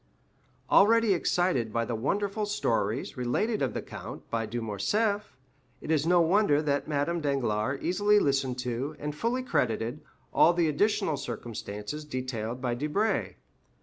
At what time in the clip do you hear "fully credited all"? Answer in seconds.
9.15-10.53